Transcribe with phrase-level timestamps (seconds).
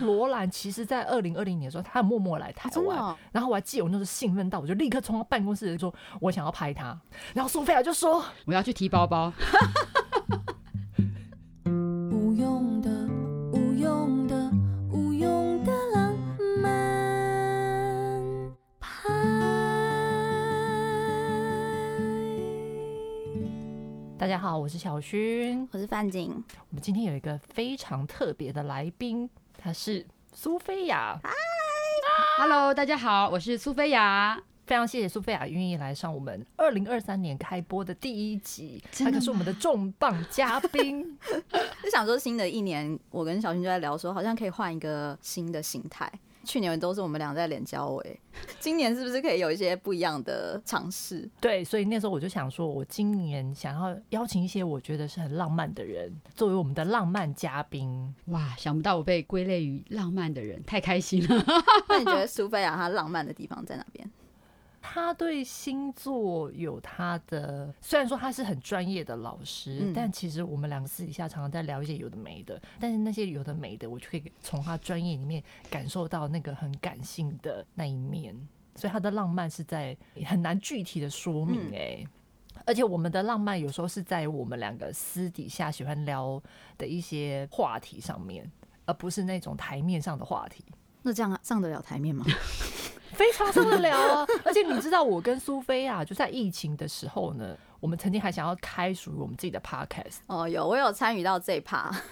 [0.00, 6.98] 罗兰其实，在二零二零年的时候，他默默来台湾，啊哦、然后我还记得我那时候兴奋到，我就立刻冲到办公室说，我想要拍他。
[7.34, 9.32] 然后苏菲亚就说，我要去提包包。
[11.66, 12.90] 无用的，
[13.52, 14.50] 无用的，
[14.90, 16.14] 无用的浪
[16.62, 16.70] 漫
[18.78, 18.88] 派。
[24.16, 26.30] 大家好，我是小薰，我是范景。
[26.70, 29.28] 我们今天有一个非常特别的来宾。
[29.60, 31.30] 她是苏菲亚，嗨
[32.38, 41.18] ，Hello，大家好，我是苏菲亚，非常谢谢苏菲亚愿意来上我们二零二三年开播的第一集，她可是我们的重磅嘉宾。
[41.82, 46.08] 就想说新的一年，我跟小新就在聊说，好像可以换一个新的形态。
[46.48, 48.20] 去年都是我们俩在脸交尾，
[48.58, 51.28] 今年是不是可以有一些不一样的尝试？
[51.38, 58.14] 对，所以那时候我就想说，我今年想要邀请一些我觉得是很浪漫的人，作为我们的浪漫嘉宾。
[58.28, 61.44] 哇，想不到我被归类于浪漫的人，太开心了。
[61.86, 64.10] 那你觉得苏菲亚她浪漫的地方在哪边？
[64.90, 72.58] 他对星座有他的，虽然说他是很专业的老师，嗯、但其实我们两个私底下常常在聊一些有的没的。
[72.80, 78.34] 但是那些有的没的，我就可以从他专业里面感受到那个很感性的那一面。
[78.76, 79.94] 所以他的浪漫是在
[80.24, 82.08] 很难具体的说明哎、欸，
[82.54, 86.42] 嗯、而且我们的浪漫有时候是在我们两个私底下喜欢聊
[86.78, 88.50] 的一些话题上面，
[88.86, 90.64] 而不是那种台面上的话题。
[91.02, 92.24] 那这样上得了台面吗？
[93.12, 94.26] 非常受得了啊！
[94.44, 100.18] 而且你知道，我跟苏菲亚就在疫情的时候呢，我们曾经还想要开属于我们自己的 podcast。
[100.26, 101.90] 哦，有，我有参与到这一趴。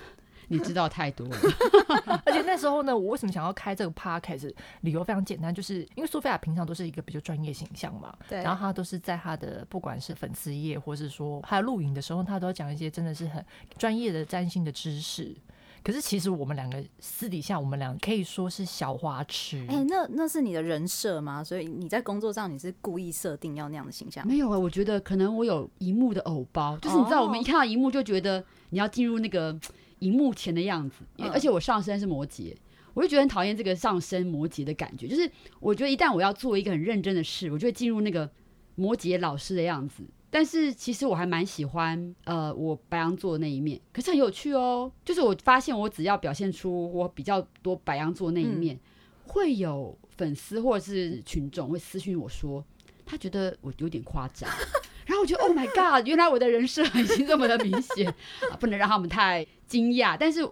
[0.49, 1.37] 你知道太多了。
[2.25, 4.55] 而且那时候呢，我为什么想要开这个 podcast？
[4.83, 8.41] 理由非常简单，就是因为苏菲亚平常都是一个比较专业形象嘛，对。
[8.45, 13.45] 然后她都是在她的不管是粉丝页，或是说还有录影的时候，她都要讲一些真的是很
[13.77, 15.35] 专业的占星的知识。
[15.87, 19.65] 可是其实我们两个私底下，我们俩可以说是小花痴。
[19.69, 21.45] 哎、欸，那那是你的人设吗？
[21.45, 24.27] 所以你在工作上你是故意设定要那样的形象？
[24.27, 29.57] 没有啊，我觉得可能我有荧幕的偶包，就是你知道，我们一看到荧幕就觉得你要进入那个
[30.01, 31.05] 荧幕前的样子。
[31.19, 32.53] 哦、而且我上身是摩羯，
[32.93, 35.07] 我就觉得很讨厌这个上身摩羯的感觉。
[35.07, 38.29] 就是我觉得一旦我要做一个很认真的事，我就会进入那个
[38.75, 40.03] 摩羯老师的样子。
[40.39, 44.93] 但是其实我还蛮喜欢，呃，我白羊座的那一面，可是很有趣哦。
[45.03, 48.81] 就是我发现，我只要表现出我比较多白羊座那一面，嗯、
[49.27, 52.63] 会有粉丝或者是群众会私信我说，
[53.07, 54.47] 他觉得我有点夸张。
[55.07, 58.07] 然后我觉得，Oh my God，原来我的人设已经这么的明显
[58.53, 60.19] 啊，不能让他们太惊讶。
[60.21, 60.47] 但是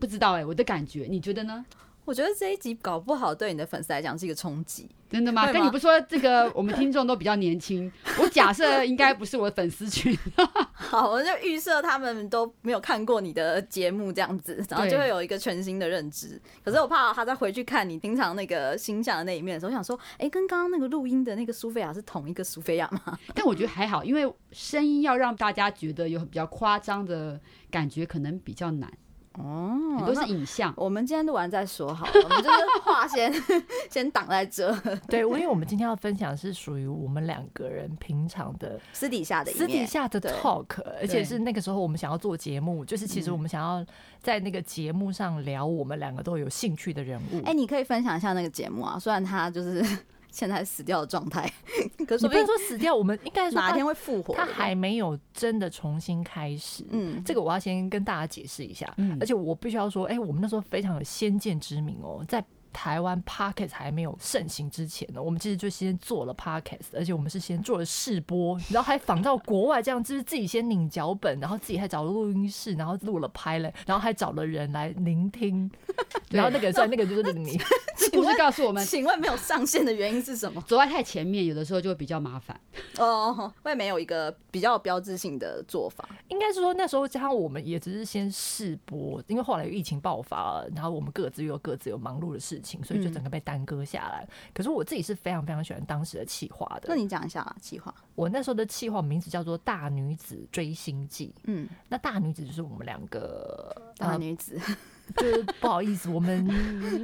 [0.00, 1.64] 不知道哎，我的感觉，你觉得呢？
[2.08, 5.52] 我觉得这一集搞不好对你的粉丝来讲是一个冲击，真的吗？
[5.52, 10.16] 跟你不说这个，我们听众都比较年轻，我假设应该不是我的粉丝群。
[10.72, 16.40] 好，我就预设他们都没有看过你的节目这样子，然后就会有一个全新的认知。
[16.64, 23.18] 可是我怕他再回去看你平常那个形象的那一面的时候，我想说，哎、欸，跟刚刚那个录音的那个苏菲亚是同一个苏菲亚吗？
[23.36, 27.38] 但我觉得还好，因为声音要让大家觉得有比较夸张的
[27.70, 28.90] 感觉，可能比较难。
[29.38, 30.72] 哦，都是影像。
[30.76, 33.32] 我们今天录完再说好了，我们就是话先
[33.88, 34.74] 先挡在这。
[35.08, 43.84] 对，因为我们今天要分享是属于我们两个人平常的私底下的私底下的 talk，而且是那个时候我们想要做节目，就是其实我们想要
[44.20, 47.38] 在那个节目上聊我们两个都有兴趣的人物。
[47.38, 49.84] 哎、欸，你可以分享一下那个节目啊，虽然他就是。
[50.30, 51.50] 现在死掉的状态，
[52.06, 54.34] 可不能说死掉，我们应该说哪天会复活？
[54.34, 56.84] 他还没有真的重新开始。
[56.90, 58.92] 嗯，这个我要先跟大家解释一下。
[58.98, 62.44] 嗯，而且我必须要说，哎、欸，我们那时候非常有先见之明哦，在。
[62.78, 75.68] 台湾 Podcast 还没有盛行之前呢，我们其实就先做了 Podcast，而且我们是先做了试播，然后还仿照国外这样，就是自己先拧脚本，然后自己还找了录音室，然后录了 Pilot，然后还找了人来聆听，
[76.30, 77.58] 然后那个在那个就是你，
[78.14, 80.62] 故事告诉我们，请问没有上线的原因是什么？
[80.68, 82.58] 走在太前面，有的时候就会比较麻烦。
[82.98, 86.08] 哦，会没有一个比较标志性的做法。
[86.28, 94.26] 应该是说那时候加上我们也只是先试播，因为后来有疫情爆发了，然后我们各自又有各自有忙碌的事情，所以就整个被耽搁下来。
[94.28, 96.88] 嗯、可是我自己是非常非常喜欢当时的企划的。
[96.88, 97.94] 那你讲一下啊企划？
[98.14, 101.32] 我那时候的企划名字叫做《大女子追星记》。
[101.44, 104.60] 嗯，那大女子就是我们两个大女子。
[104.66, 104.76] 呃
[105.16, 106.46] 就是不好意思，我们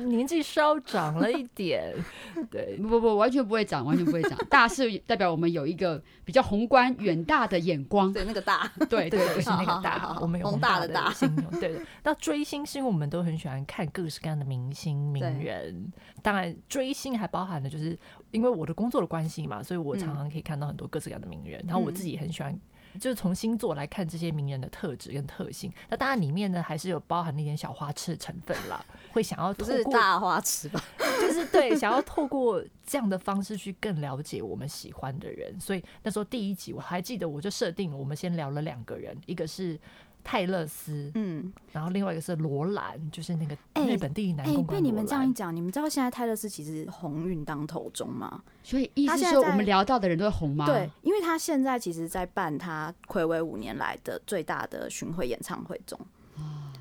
[0.08, 1.94] 年纪稍长了一点。
[2.50, 4.38] 对，不不不，完全不会长，完全不会长。
[4.50, 8.12] 大是代表我们有一个比较宏观远大的眼光。
[8.12, 10.16] 对，那个大，对 对，是那个大。
[10.20, 11.34] 我们有宏大的大心。
[11.60, 11.80] 对的。
[12.02, 15.92] 那追星是因为我们都很喜欢看各式各样的明星名人。
[16.22, 17.98] 当然，追星还包含了就是
[18.30, 21.60] 因为我的工作的关系嘛，所以我常常可以看到很多各式各样的名人。
[21.62, 22.58] 嗯、然后我自己很喜欢
[23.00, 25.72] 就是从星座来看这些名人的特质跟特性。
[25.88, 30.82] 那当然里面呢，还是有包含那点小花痴的成分啦， 会想要不是大花痴吧？
[31.20, 35.58] 就是对，想要透过这样的方式去更了解我们喜欢的人。
[35.60, 39.78] 所以那时候第一集我还记得，我就设定我们先聊了两个人，一个是。
[40.24, 43.54] 泰勒斯，嗯，然后另外一个是罗兰，就是那个
[43.86, 44.78] 日本第一男公关。
[44.78, 48.42] 被你们这样一讲，你们知道现在泰勒斯其实鸿运当头中吗？
[48.62, 50.66] 所以意思是说我们聊到的人都会红吗？
[50.66, 55.98] 对，因为他现在其实，在办他暌违五年来的最大的巡回演唱会中。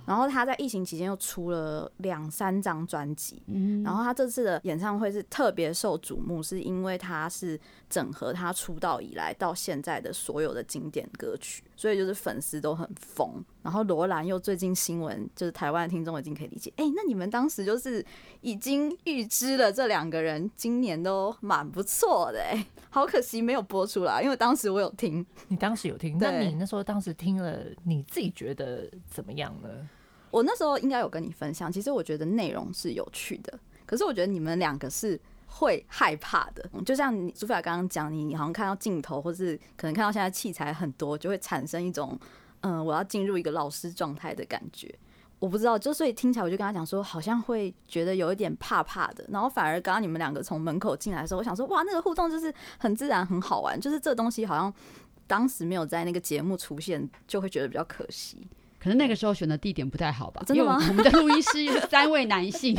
[0.06, 7.58] 然后他在疫情期间又出了两三张专辑，嗯然后他这次的演唱会是特别受瞩目，是因为他是
[7.90, 13.44] 整合他出道以来到现在的所有的经典歌曲，所以就是粉丝都很疯。
[13.62, 18.06] 然后罗兰又最近新闻，就是台湾的听众已经可以理解，哎，那你们当时就是
[18.42, 29.70] 已经预知了这两个人今年都蛮不错的，哎，好可惜没有播出来，因为当时我有听，你当时有听，那你那时候当时听了，你自己觉得怎么样呢？
[30.30, 35.20] 我那时候应该有跟你分享，其实我觉得内容是有趣的，可是我觉得你们两个是
[35.56, 42.20] 会害怕的，就像你苏菲亚刚刚讲，你你好像看到镜头，或是可能看到现在器材很多，就会产生一种
[42.62, 44.94] 嗯，我要进入一个老师状态的感觉。
[45.38, 54.74] 我不知道，就所以听起来我就跟他讲说，好像会觉得有一点怕怕的，然后反而刚刚你们两个从门口进来的时候，我想说哇，那个互动就是很自然，很好玩，就是这东西好像
[55.28, 58.48] 当时没有在那个节目出现，就会觉得比较可惜。
[58.80, 60.42] 可能那个时候选的地点不太好吧？
[60.46, 60.78] 真的吗？
[60.90, 62.76] 我们的录音师有三位男性。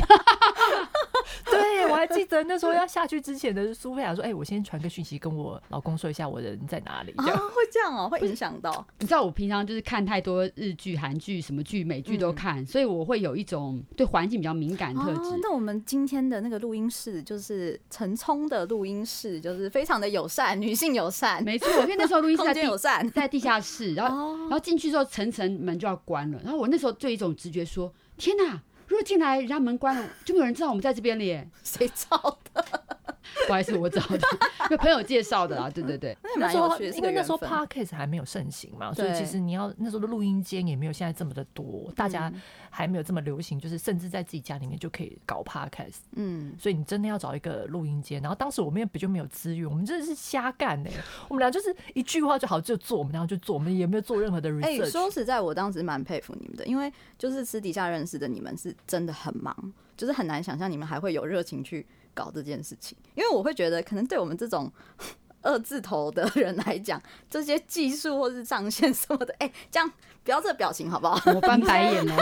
[1.49, 8.85] 对，我还记得 那时候要下去之前的苏菲亚说：“哎、欸，我先传个讯息跟我老公说一下我人在哪里。”啊，会这样哦，会影响到。
[8.99, 15.37] 你知道我平常就是看太多日剧、韩剧、什么剧、美剧都看，嗯、所以我会有一种对环境比较敏感特质、啊。
[15.41, 21.43] 那我们今天的那个录音室就是陈聪的录音室，就是非常的友善，女性友善。
[21.43, 31.47] 没错，因为那时候录音室在 地友善，在地下室，然后、哦、然后进去之后层层门就要关了，然后我那时候就一种直觉说：“天哪！”如果进来，人家门关了，就没有人知道我们在这边了耶。
[31.63, 32.84] 谁造的？
[33.47, 34.19] 不好意思，我找的，
[34.69, 35.69] 就朋友介绍的啦。
[35.69, 42.31] 对对对，那时候因为那时候 Podcast 还没有盛行嘛，所以其实你要那时候的录音间也没有现在这么的多，大家
[42.69, 45.99] 还没有这么流行，就是甚至在自己家里面就可以搞 Podcast。
[46.13, 48.21] 嗯，所以你真的要找一个录音间。
[48.21, 50.89] 然后当时我们也不就没有资源，我们真的是瞎干呢。
[51.29, 54.83] 我们俩就是一句话就好就做，我们然后就做，我们也没有做任何的 research。
[54.83, 61.85] 哎，说实在，我当时蛮佩服你们的，因为就是私底下认识的你们是真的很忙，就是很难想象你们还会有热情去
[62.15, 62.97] 搞这件事情。
[63.13, 64.71] 因为我会觉得，可能对我们这种
[65.43, 69.91] 二字头的人来讲，这些技术或是上线什么的，哎、欸，这样
[70.23, 71.21] 不要这个表情好不好？
[71.35, 72.15] 我翻白眼哦，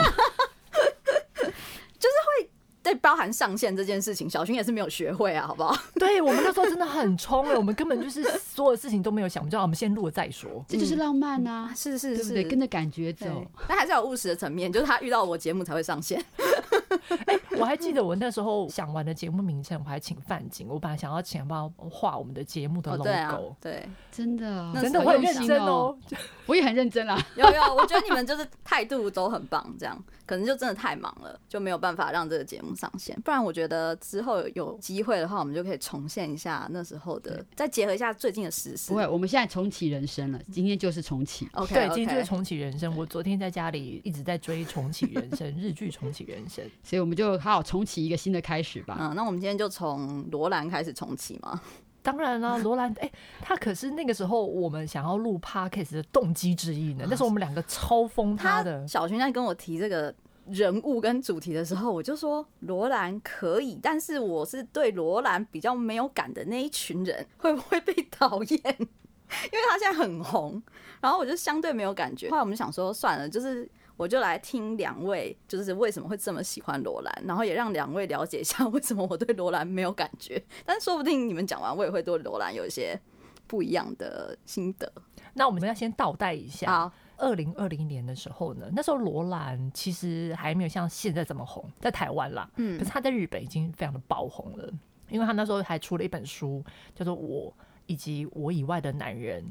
[1.98, 2.50] 就是会。
[2.84, 5.74] 对，包含上线这件事情，小薰也是没有学会啊，好不好？
[5.98, 11.68] 对，我们那时候真的很冲哎，我们根本就是所有事情都没有想，我们就我们先录了再说，这就是浪漫啊！
[11.70, 13.26] 嗯、是是是，对，跟着感觉走，
[13.66, 16.22] 但还是有务实的层面，就是他遇到我节目才会上线。
[17.26, 25.96] 哎、欸，我还记得我那时候想完的节目名称，我还请范景，我本来想要请他画我们的节目的 logo，、哦对，啊、对，真的，真的很认真哦，
[26.46, 33.18] 我也很认真啊， 有有，我觉得你们就是态度都很棒，这样可能就真的太忙了，就没有办法让这个节目上线。
[33.22, 38.90] 不然我觉得之后有机会的话，我们就可以重现一下那时候的，再结合一下最近的时事。
[38.90, 41.48] 不会，我们现在重启人生了，今天就是重启。
[41.52, 42.94] OK，对，今天就是重启人生。
[42.96, 48.96] 我昨天在家里一直在追重启人生日剧，重启人生，所以我们就好好重启一个新的开始吧。
[49.00, 51.60] 嗯，那我们今天就从罗兰开始重启吗？
[52.02, 57.06] 当然了，罗兰，哎、欸，他可是那个时候我们想要录 Podcast 的动机之一呢。
[57.08, 58.82] 那时候我们两个超疯他的。
[58.82, 60.14] 他小群在跟我提这个
[60.46, 68.60] 人物跟主题的时候，我就说罗兰可以，但是我是对罗兰比较没有感的那一群人，会不会被讨厌？
[68.60, 70.62] 因为他现在很红，
[71.00, 72.28] 然后我就相对没有感觉。
[72.28, 73.66] 后来我们就想说，算了，就是。
[73.96, 80.42] 我就来听两位，就是为什么会这么喜欢罗兰，然后也让两位了解一下为什么我对罗兰没有感觉。
[80.64, 83.00] 但说不定你们讲完，我也会对罗兰有一些
[83.46, 84.92] 不一样的心得。
[85.34, 86.66] 那我们要先倒带一下。
[86.66, 94.72] 好，二零二零年的时候呢，那时候罗兰其实还没有像现在这么红，在台湾啦，嗯，可是他在日本已经非常的爆红了，
[95.08, 97.52] 因为他那时候还出了一本书，叫做《我
[97.86, 99.42] 以及我以外的男人》。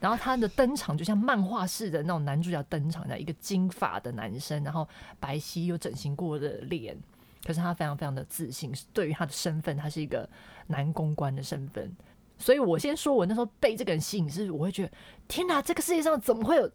[0.00, 4.88] 然后他的登场就像漫画式的那种男主角登场的一个金发的男生，然后
[5.18, 6.96] 白皙又整形过的脸，
[7.44, 10.28] 可是他非常非常的自信，对于他的身份，他是一个
[10.68, 11.94] 男公关的身份。
[12.38, 14.92] 所以我先说，我那时候被这个人吸引，是我会觉得
[15.26, 16.70] 天哪，这个世界上怎么会有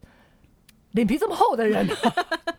[0.90, 1.88] 脸皮这么厚的人？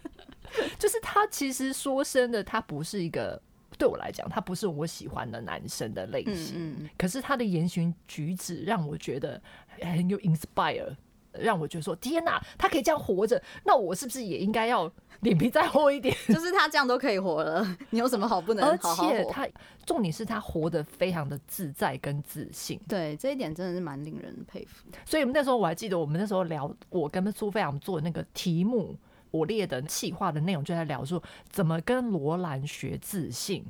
[0.79, 3.41] 就是他其实说真的，他不是一个。
[3.77, 6.55] 对我来讲，他不是我喜欢的男生的类型。
[6.55, 9.41] 嗯嗯、可是他的言行举止让我觉得
[9.81, 10.95] 很有 inspire。
[11.37, 14.89] 让我觉得说，天哪，他可以这样活着，那我是不是也应该要
[15.19, 16.15] 脸皮再厚一点？
[16.29, 19.09] 就是他这样都可以活了， 你有什么好不能好好活？
[19.09, 19.45] 而且他
[19.85, 24.87] 重点是他活得非常的自在跟自信，对，这一点真的是蛮令人佩服。
[25.03, 28.95] 所以那时候我还记得，我们那时候聊，我跟苏菲亚做的那个题目，
[29.31, 33.65] 我列的企划的内容就在聊说，怎么跟罗兰学自信。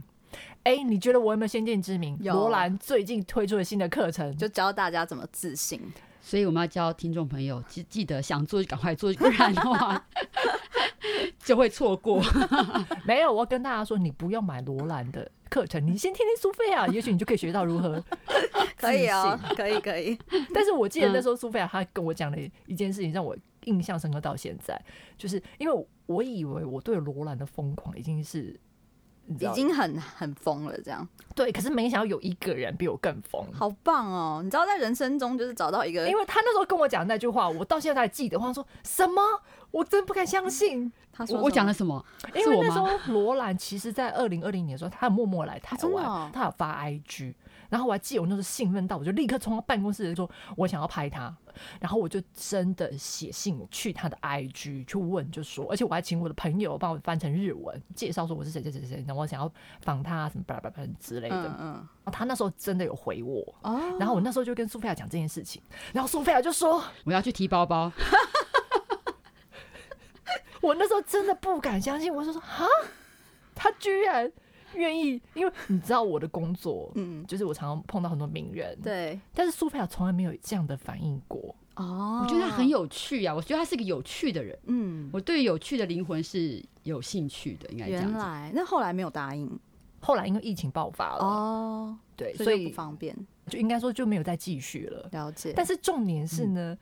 [0.64, 2.18] 哎，你觉得我有没有先见之明？
[2.24, 5.82] 罗兰最近推出了新的课程，就教大家怎么自信。
[6.22, 10.04] 所以我们要教听众朋友记记得想做就赶快做，不然的话
[11.44, 12.20] 就会错过。
[13.06, 18.04] 没有，我要跟大家说，你不用买罗兰的课程，你先听听苏菲亚，也许你就可以学到如何。
[18.76, 20.18] 可以哦，可以可以。
[20.54, 24.80] 但是我记得那时候苏菲亚她跟我讲了一件事情，让我印象深刻到现在，
[25.18, 28.60] 就是因为我以为我对罗兰的疯狂已经是。
[29.28, 31.52] 已经很很疯了，这样对。
[31.52, 34.42] 可是没想到有一个人比我更疯，好棒哦！
[34.44, 38.38] 你知道，在人生中就是找到一个，因为他那时候跟我讲那句话，我到现在还记得。
[38.38, 39.20] 他说什么？
[39.72, 40.92] 我真不敢相信。
[41.12, 42.06] 他说我讲了什么？
[42.36, 47.34] 因为那时候罗兰其实，在二零二零年的时候，他默默来台湾，他有发 IG。
[47.70, 51.36] 然后我还记得我那时候兴奋到，我就立刻冲到办公室说，我想要拍他。
[51.80, 59.50] 然后我就真的写信去他的 IG 去问，就说，而且我还请我的朋友帮我翻成日文，介绍说我是谁谁谁谁，然后我想要
[59.82, 61.48] 访他什么巴拉巴拉之类的。
[61.48, 62.12] 嗯嗯。
[62.12, 63.42] 他那时候真的有回我。
[63.62, 63.80] 哦。
[63.98, 65.62] 然后我那时候就跟苏菲亚讲这件事情，
[65.94, 67.90] 然后苏菲亚就说 我要去提包包。
[70.62, 72.68] 我那时候真的不敢相信，我就说哈，
[73.54, 74.30] 他居然。
[74.76, 79.20] 愿意，因为你知道我的工作，嗯，就是我常常碰到很多名人，对。
[79.34, 81.56] 但是苏菲亚从来没有这样的反应过。
[81.76, 84.58] 哦，我觉得他很有趣啊，我觉得他是个有趣的人。
[84.68, 88.04] 嗯，我对有趣的灵魂是有兴趣的，应该这样。
[88.04, 89.60] 原来，那后来没有答应，
[90.00, 93.14] 后来因为疫情爆发了，哦，对，所以不方便，
[93.48, 95.10] 就应该说就没有再继续了。
[95.12, 95.52] 了解。
[95.54, 96.78] 但是重点是呢，嗯、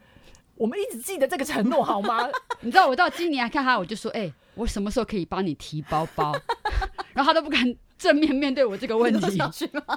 [0.56, 2.30] 我们一直记得这个承诺，好吗？
[2.62, 6.34] 你知道，我到今年还看他，我就说，哎、欸，我什么时候可以帮你提包包？
[7.14, 7.76] 然后他都不敢。
[7.96, 9.40] 正面面对我这个问题，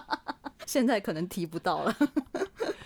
[0.65, 1.93] 现在可能提不到了。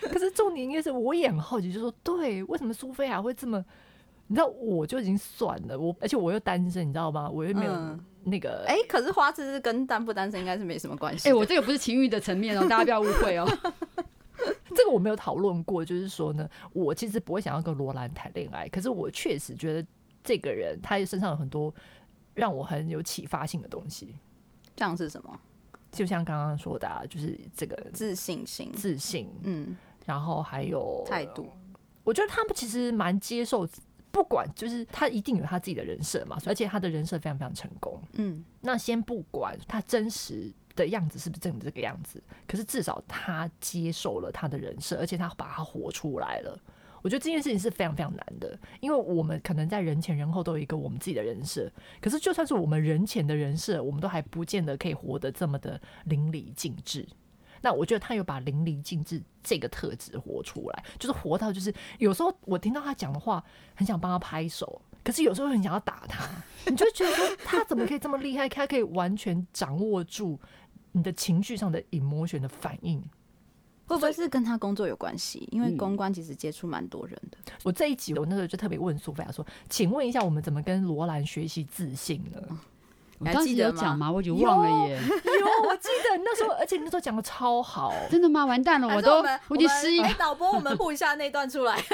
[0.01, 3.63] 可是重点应该是，我也很好奇，就说对，为什么苏菲亚会这么？
[4.29, 7.29] 你知道，我就已经算了，我而且我又单身，你知道吗？
[7.29, 8.65] 我又没有那个。
[8.67, 11.29] 哎、嗯欸，可是花痴是跟单不单身应该是没什么关系。
[11.29, 13.47] 哎、欸，我这个不是情欲的层面哦，大家不要误会哦。
[14.75, 19.87] 这个我没有讨论过，就是说呢，我其实不会想要跟罗兰谈恋爱，可是我确实觉得
[20.23, 21.75] 这个人他身上有很多
[22.35, 24.15] 让我很有启发性的东西。
[24.77, 25.41] 像是什么？
[25.93, 29.77] 就像刚刚说的、啊，就是这个自信心、自信，嗯，
[30.07, 31.51] 然后还有态度。
[32.05, 33.69] 我觉得他们其实蛮接受，
[34.11, 38.45] 不管就是他一定有他自己的人设嘛，而且他的人设非常非常成功，嗯。
[38.61, 46.59] 那先不管他真实的样子是不是真的这个样子，可是至少他接受了他的人设，而且他把他活出来了。
[47.03, 57.09] 我觉得这件事情是非常非常难的，因为我们可能在人前人后都有一个我们自己的人设，可是就算是我们人前的人设，我们都还不见得可以活得这么的淋漓尽致。
[57.63, 63.43] 那我觉得他有把淋漓尽致这个特质活出来，就是活到就是有时候我听到他讲的话，
[63.75, 66.27] 很想帮他拍手，可是有时候很想要打他。
[66.67, 68.47] 你就觉得说他怎么可以这么厉害？
[68.47, 70.39] 他可以完全掌握住
[70.93, 73.03] 你的情绪上的 emotion 的反应。
[73.87, 75.49] 会不会是跟他工作有关系？
[75.51, 77.39] 因为公关其实接触蛮多人的。
[77.47, 77.53] 嗯。
[77.65, 82.41] 我这一集我那时候就特别问苏菲亚说：“请问一下，我们怎么跟罗兰学习自信呢？”
[83.19, 84.11] 你还记得讲吗？
[84.11, 84.97] 我已经忘了耶。
[84.97, 87.93] 有，我记得那时候，而且那时候讲的超好。
[88.09, 88.47] 真的吗？
[88.47, 90.01] 完蛋了，我都我已经失忆。
[90.01, 91.85] 哎，导播，我们录一下那段出来。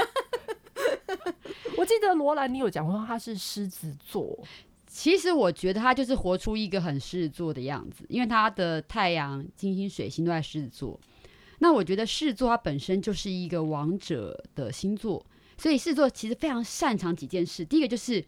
[1.78, 4.38] 我记得罗兰，你有讲过他是狮子座。
[4.96, 10.98] 其实我觉得他就是活出一个很狮子座的样子，因为他的太阳、金星、水星都在狮子座。
[11.58, 15.22] 那我觉得狮子座它本身就是一个王者的星座，
[15.58, 17.62] 所以狮子座其实非常擅长几件事。
[17.62, 18.24] 第一个就是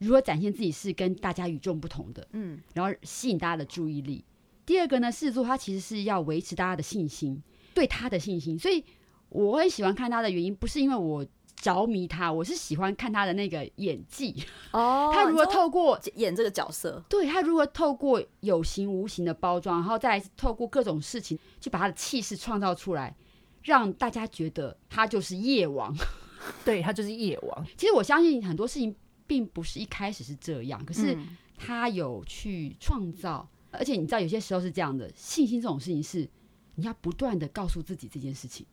[0.00, 4.22] 如何展现自己是跟大家与众不同的，嗯，然后吸引大家的注意力。
[4.66, 7.42] 第二个呢，狮子座它其实是要维持大家的信心，
[7.72, 8.58] 对他的信心。
[8.58, 8.84] 所以
[9.30, 11.26] 我很喜欢看他的原因，不是因为我。
[11.56, 14.34] 着迷他，我是喜欢看他的那个演技
[14.72, 15.10] 哦。
[15.14, 23.14] 他如何透过演这个角色，对他如何透过有形无形的包装，然后再透过各种事情去把他的气势创造出来，
[23.62, 25.94] 让大家觉得他就是夜王。
[26.64, 27.66] 对，他就是夜王。
[27.76, 28.92] 其实我相信很多事情
[29.28, 31.16] 并不是一开始是这样，可是
[31.56, 33.48] 他有去创造。
[33.70, 33.78] 嗯。
[33.78, 36.28] 而且你知道，有些时候是这样的，信心这种事情是
[36.74, 38.66] 你要不断的告诉自己这件事情。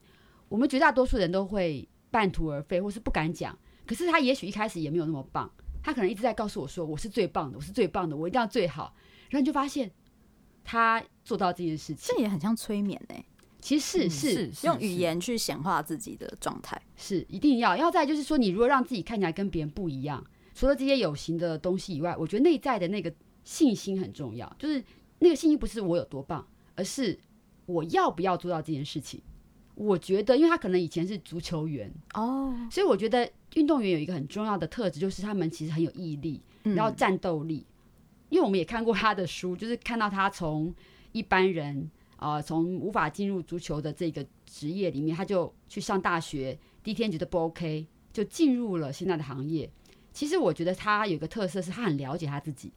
[0.47, 1.87] 我们绝大多数人都会。
[2.11, 3.57] 半途而废，或是不敢讲。
[3.85, 5.51] 可是他也许一开始也没有那么棒，
[5.81, 8.93] 他可能一直在告诉我说：“我是最棒的，我是最棒的，我一定要最好。”
[9.29, 9.91] 然后你就发现
[10.63, 13.25] 他做到这件事情，这也很像催眠呢、欸。
[13.61, 17.75] 其实是、嗯、是，用语言去显化自己的状态，是一定要。
[17.75, 23.13] 要再就是说，你如果让自己看起来跟别人不一样，除了这些有形的东西以外，我觉得内在的那个
[23.43, 24.55] 信心很重要。
[24.57, 24.81] 就是
[25.19, 27.19] 那个信心不是我有多棒，而是
[27.65, 29.21] 我要不要做到这件事情。
[29.79, 37.65] 我觉得，因为他可能以前是足球员哦，所以我觉得运动员有一个很重要的特质，就是他们其实很有毅力，然后战斗力。
[37.65, 37.73] 嗯、
[38.31, 40.75] 因为我们也看过他的书，就是看到他从
[41.13, 49.71] 一般人啊、呃，从无法进入足球的这个职业里面，他就去上大学，第一天觉得不 OK，就进入了现在的行业。
[50.11, 52.73] 其实我觉得他有一个特色，是他很了解他自己。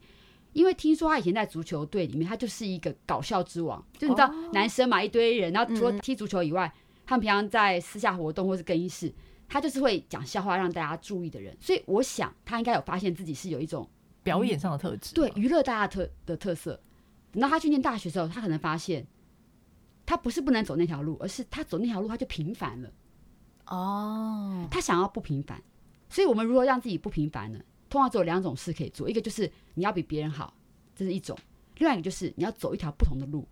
[0.52, 6.72] 因为听说他以前在足球队里面，他就是一个搞笑之王，就你知道，男生嘛，一堆人，然后除了踢足球以外。
[7.04, 9.12] 他们平常在私下活动或是更衣室，
[9.48, 13.88] 他就是会讲笑话让大家注意的人，所以我想他应该有发现自己是有一种
[14.22, 16.80] 表演上的特质，对娱乐大家特的特色。
[17.32, 19.06] 等到他去念大学的时候，他可能发现
[20.04, 22.90] 他不是不能走那条路，而是他走那条路他就平凡了。
[23.66, 25.62] 哦，他想要不平凡，
[26.08, 27.58] 所以我们如何让自己不平凡呢？
[27.88, 30.54] 通常只有两种事可以做，一个就是你要比别人好，
[30.94, 31.36] 这是一种；
[31.78, 33.46] 另外一个就是你要走一条不同的路，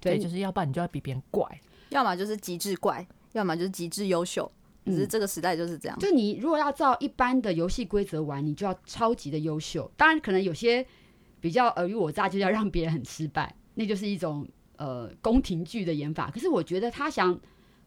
[0.00, 1.60] 对，就是要不然你就要比别人怪。
[1.90, 4.50] 要么就是极致怪，要么就是极致优秀。
[4.86, 5.98] 只是这个时代就是这样。
[5.98, 9.88] 就你如果要照一般的游戏规则玩，你就要超级的优秀。
[9.94, 10.84] 当然，可能有些
[11.38, 16.30] 比较尔虞我诈，就要让别人很失败，那就是一种呃宫廷剧的演法。
[16.30, 17.38] 可是我觉得他想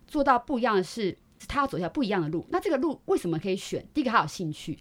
[0.07, 1.17] 做到不一样的是，
[1.47, 2.45] 他要走一条不一样的路。
[2.49, 3.83] 那这个路为什么可以选？
[3.91, 4.77] 第一个他有兴趣，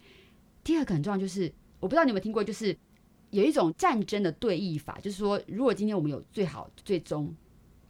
[0.63, 1.51] 第二个很重要就是，
[1.81, 2.77] 我不知道你有没有听过，就是
[3.31, 7.35] 有一种战争的对弈法，就是说，如果今天我们有最好、最终、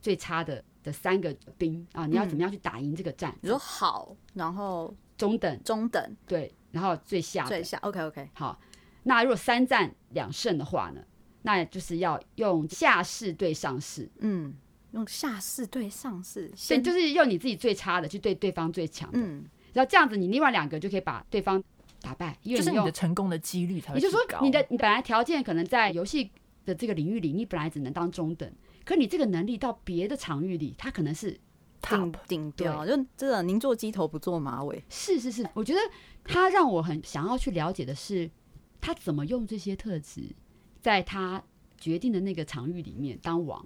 [0.01, 0.65] 最差的。
[0.83, 3.35] 的三个兵啊，你要怎么样去打赢这个战？
[3.41, 8.59] 你说好，然后中等，中等，对，然后最下，最下，OK OK，好。
[9.05, 11.03] 那如果三战两胜的话呢？
[11.45, 14.55] 那就是要用下士对上士，嗯，
[14.93, 21.61] 用下士对上士，对，就是用你自己最差的去对对方最强的，嗯，然后这样子你另外两个就可以把对方
[22.01, 26.31] 打败，因为你，就是你的成功的几率才会，也就是说，你的你本来条件可能在游戏
[26.65, 28.49] 的这个领域里，你本来只能当中等。
[28.85, 31.39] 可你这个能力到别的场域里，他可能是
[31.83, 34.83] 顶顶标，就真的您做鸡头不做马尾。
[34.89, 35.81] 是是是，我觉得
[36.25, 38.29] 他让我很想要去了解的是，
[38.81, 40.35] 他怎么用这些特质，
[40.81, 41.43] 在他
[41.79, 43.65] 决定的那个场域里面当王。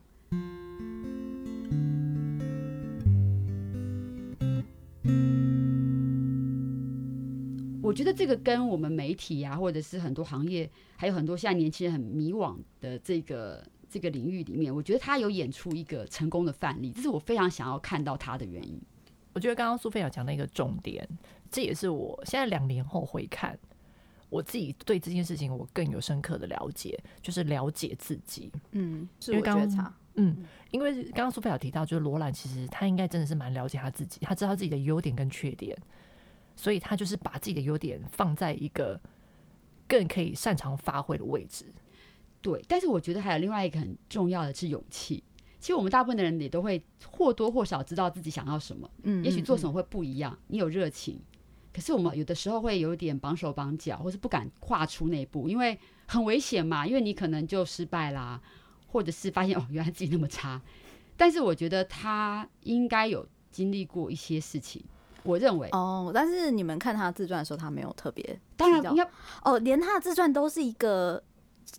[7.82, 13.66] 我觉得这个跟我们媒体啊，或者是很多行业，还有很多现在年轻人很迷惘的这个。
[13.96, 18.78] 这个领域里面，我觉得他有演出一个成功的范例，这是我非常想要看到他的原因。
[19.32, 21.08] 我觉得刚刚苏菲亚讲的一个重点，
[21.50, 23.58] 这也是我现在两年后回看，
[24.28, 28.52] 我自己对这件事情我更有深刻的了解，就是了解自己。
[28.72, 29.94] 嗯，是我觉察。
[30.16, 35.74] 嗯，因为刚刚苏菲亚提到，就是罗兰其实他应该真的是蛮了解他自己，他知道自己的优点跟缺点，
[36.54, 39.00] 所以他就是把自己的优点放在一个
[39.88, 41.64] 更可以擅长发挥的位置。
[42.40, 45.22] 对，但是我觉得还有另外一个很重要的是勇气。
[45.58, 50.38] 其实我们大部分的人也都会或多或少知道自己想要什么，嗯，也许做什么会不一样。
[50.46, 51.18] 你有热情，
[51.74, 56.86] 可是我们有的时候会有点绑手绑脚，或是不敢跨出那一步，因为很危险嘛。
[56.86, 58.40] 因为你可能就失败啦，
[58.86, 60.60] 或者是发现哦，原来自己那么差。
[61.16, 64.84] 但是我觉得他应该有经历过一些事情。
[65.24, 69.10] 我认为哦，但是你们看他自传的时候，他没有特别，当然应该
[69.42, 71.20] 哦，连他的自传都是一个。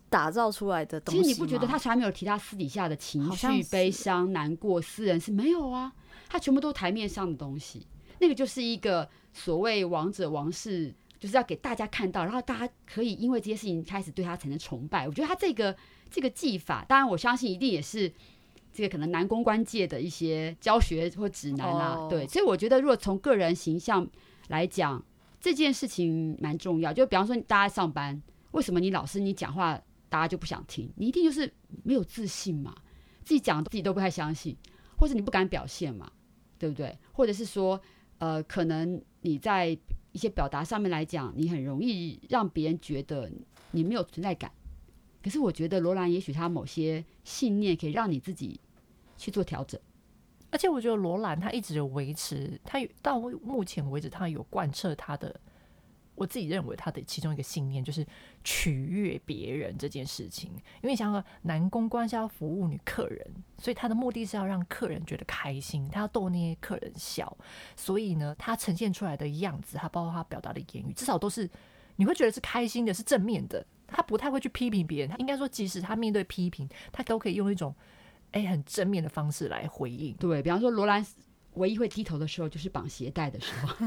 [0.08, 5.92] 打造出来的东西，其实你不觉得他从来没有提他私底下的情绪、悲伤、难过、私人是没有啊？
[6.28, 7.86] 他全部都台面上的东西，
[8.18, 15.08] 那个就是一个所谓王者王室，就是要给大家看到，然后大家可以因为这些事情开始对他产生崇拜。
[15.08, 15.74] 我觉得他这个
[16.10, 18.12] 这个技法，当然我相信一定也是
[18.72, 22.08] 这个可能男公关界的一些教学或指南啦、啊。
[22.08, 24.06] 对，所以我觉得如果从个人形象
[24.48, 25.02] 来讲，
[25.40, 26.92] 这件事情蛮重要。
[26.92, 28.22] 就比方说大家上班。
[28.52, 30.90] 为什么你老师你讲话大家就不想听？
[30.96, 31.52] 你一定就是
[31.84, 32.74] 没有自信嘛，
[33.22, 34.56] 自己讲自己都不太相信，
[34.96, 36.10] 或者你不敢表现嘛，
[36.58, 36.98] 对不对？
[37.12, 37.80] 或者是说，
[38.18, 39.68] 呃，可能你在
[40.12, 43.30] 一些表达上面来讲，你很容易让别人觉得
[43.72, 44.50] 你没有存在感。
[45.22, 48.58] 可是我觉得罗兰也许他某些信念可以让你自己
[49.18, 49.78] 去做调整，
[50.50, 55.38] 而且我觉得罗兰他一直有维持，他到目前为止他有贯彻他的。
[56.18, 58.04] 我自己认为他的其中一个信念就是
[58.42, 60.50] 取悦别人这件事情，
[60.82, 63.26] 因为想要男公关是要服务女客人，
[63.56, 67.34] 所以他的目的是要让客人觉得开心，他要逗那些客人笑，
[67.76, 71.48] 所以呢，他呈现出来的样子，他包括他表达的言语，至少都是
[71.96, 73.64] 你会觉得是开心的，是正面的。
[73.90, 77.74] 他不太会去批评别人，他应该说，即使他面对批评，他都可以用一种
[78.32, 80.14] 哎、欸、很正面的方式来回应。
[80.16, 81.02] 对，比方说罗兰
[81.58, 83.86] 唯一会低头的时候就是绑鞋带的时候，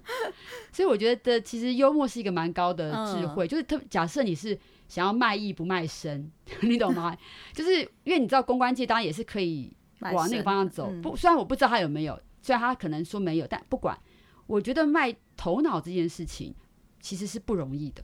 [0.72, 6.30] 所以我觉得其实幽默是一个蛮高的智慧，嗯、就是特假设你是想要卖艺不卖身，
[6.62, 7.16] 你懂吗？
[7.52, 9.70] 就是因为你知道公关界当然也是可以
[10.00, 13.98] 往那个方向走，嗯、不，虽然我不知道他有没有，虽然他可能说没有，但不管，
[14.46, 16.54] 我觉得卖头脑这件事情
[17.00, 18.02] 其实是不容易的。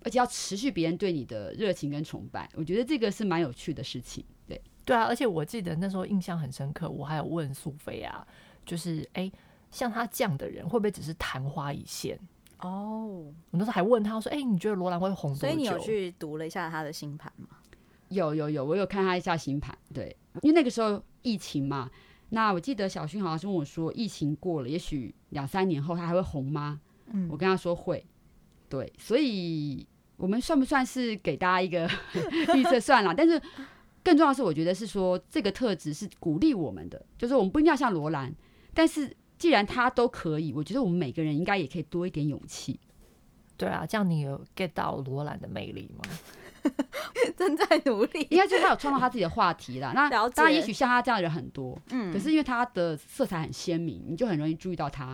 [0.00, 4.24] 而且要持续别人对你的热情跟崇拜，我觉得这个是蛮有趣的事情。
[4.88, 8.26] 对，啊，而且我记得那时候印象很深刻，我还有问苏菲啊，
[8.64, 9.32] 就是哎、欸，
[9.70, 12.18] 像他这样的人会不会只是昙花一现？
[12.60, 15.40] 哦，我那时候还问他说，哎、欸，你觉得罗兰会红多久？
[15.40, 17.48] 所以你有去读了一下他的星盘吗？
[18.08, 19.76] 有有有，我有看他一下星盘。
[19.92, 21.90] 对，因为那个时候疫情嘛，
[22.30, 26.80] 那我记得小薰好像是问我说，疫情过了，也许两三年后他还会红吗？
[27.12, 28.02] 嗯，我跟他说会。
[28.70, 31.88] 对，所以我们算不算是给大家一个
[32.56, 32.80] 预测？
[32.80, 33.40] 算了，但是
[34.08, 38.34] 更重要的是，我觉得是说这个特质是鼓励我们的，就是我们不一定要像罗兰，
[38.72, 42.80] 但是既然他都可以，我觉得我们每个人应该也可以多一点勇气。
[43.58, 46.72] 对啊，这样你有 get 到罗兰的魅力吗？
[47.36, 49.92] 正在努力，应该就是他有创造他自己的话题啦。
[49.94, 55.06] 那当然，也许像他这样的人很多，嗯，可是因为他的色彩很鲜明，你就很容易注意到他。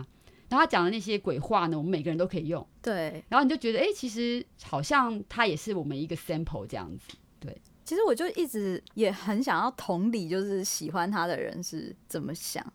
[0.47, 2.65] 然后他讲的那些鬼话呢，我们每个人都可以用。
[2.81, 7.17] 对，然后你就觉得，哎，其实好像他也是我们一个 sample 这样子。
[7.39, 12.65] 对，其实我就一直也很想要同理，就是喜欢他的人是怎么想。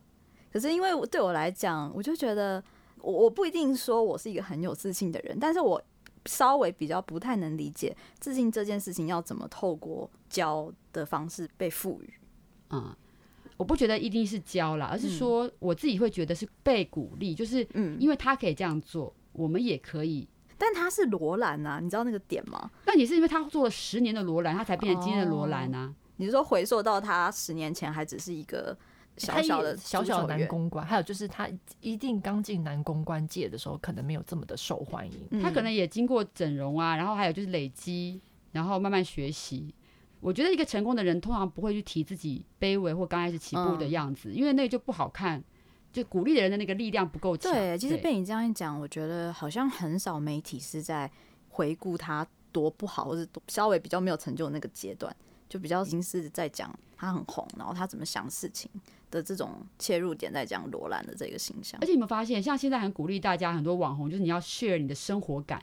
[0.53, 2.63] 可是因为对我来讲，我就觉得
[3.03, 5.83] 我我不一定说我是一个很有自信的人，但是我
[6.27, 12.15] 稍微比较不太能理解自信这件事情要怎么透过教的方式被赋予。
[12.71, 12.97] 嗯。
[13.57, 17.69] 我不觉得一定是教啦，而是说我自己会觉得是被鼓励，嗯、就是
[17.99, 20.27] 因为他可以这样做，我们也可以。
[20.61, 22.71] 但他是罗兰啊，你知道那个点吗？
[22.85, 25.91] 那也是因为他做了十年的罗兰，他才变成今天的罗兰啊。
[26.17, 28.77] 你是说回溯到他十年前还只是一个
[29.17, 31.49] 小小的小小的男公关，还有就是他
[31.81, 35.27] 一定刚进男公关界的时候，可能没有这么的受欢迎。
[35.31, 38.21] 嗯、他可能也经过整容啊，然后还有就是累积，
[38.53, 39.75] 然后慢慢学习。
[40.21, 45.43] 我觉得一个成功的人通常不会去提自己卑微或刚开始起步的样子，嗯、因为那个就不好看，
[45.93, 47.53] 就鼓励的人的那个力量不够强。
[47.53, 51.11] 对，其实被你这样一讲，我觉得好像很少媒体是在
[51.49, 55.15] 回顾他多不好，或者稍微比较没有成就的那个阶段，
[55.49, 58.71] 就比较已经是在讲他很红，然后他怎么想事情
[59.11, 61.81] 的这种切入点，在讲罗兰的这个形象。
[61.81, 65.63] 而且你们发现，像现在很鼓励大家很多网红，就是你要 share 你的生活感。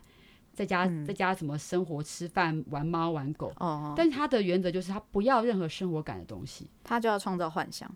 [0.54, 3.54] 在家，嗯、在家怎么生活、吃饭、玩猫、玩狗。
[3.60, 7.88] 哦，但是他的原则就是他不要任何生活感的东西，他就要创造幻想。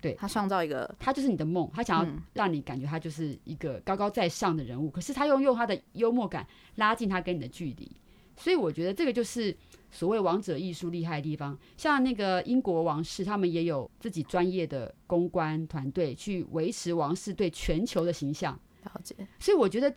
[0.00, 4.88] 对，他创造一个，他就是你的梦，他想要让你感觉他就是一个高高在上的人物。
[4.88, 7.90] 嗯、可是他又用他的幽默感拉近他跟你的距离。
[8.36, 9.56] 所以我觉得这个就是
[9.90, 11.58] 所谓王者艺术厉害的地方。
[11.76, 18.58] 像那个英国王室，他们也有自己专业的公关团队去维持王室对全球的形象。
[18.84, 19.14] 了解。
[19.38, 19.94] 所以我觉得。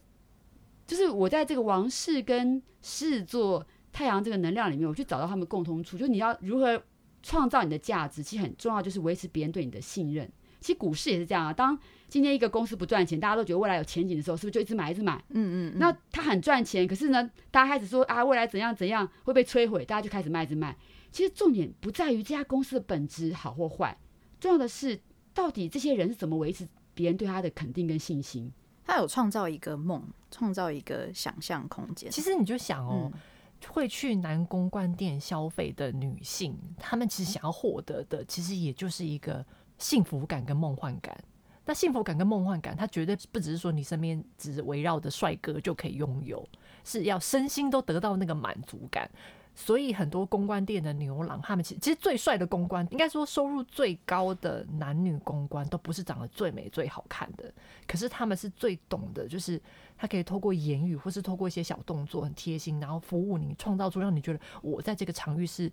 [0.87, 5.97] 就是我在这个王室跟狮子座太阳这个能量里面，我去找到他们共同处。
[5.97, 6.83] 就是你要如何
[7.21, 10.29] 创造你的价值，其实很重要，就是维持别人对你的信任。
[10.59, 11.51] 其实股市也是这样啊。
[11.51, 15.17] 当今天一个公司不赚钱，大家都觉得未来有前景的时候，是不是就一直买，一直买？
[15.29, 15.79] 嗯嗯。
[15.79, 20.77] 那他很赚钱，可是呢，大家开始说啊，未来怎样怎样会被摧毁，大家就开始卖，一直卖。
[21.11, 23.97] 其实重点不在于这家公司的本质好或坏，
[24.39, 24.99] 重要的是
[25.33, 28.51] 到底这些人是怎么维持别人对他的肯定跟信心。
[28.85, 32.11] 他有创造一个梦，创造一个想象空间。
[32.11, 33.19] 其实你就想哦，嗯、
[33.67, 39.45] 会去男公关店消费的女性，她们其实想要获得的，其实也就是一个
[39.77, 41.17] 幸福感跟梦幻感。
[41.63, 46.47] 那幸福感跟梦幻感，它绝对不只是说你身边只围绕着帅哥就可以拥有，
[46.83, 49.09] 是要身心都得到那个满足感。
[49.53, 57.53] 所以很多公关店的牛郎，他们其实其实最帅的公关，应该说收入最高的男女公关，都不是长得最美最好看的，
[57.85, 59.61] 可是他们是最懂的，就是
[59.97, 65.71] 他可以透过言语，或是透过一些小动作，很贴心，然后服务你，创造出让你觉得我在这个场域是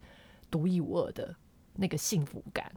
[0.50, 1.34] 独一无二的
[1.74, 2.70] 那个幸福感。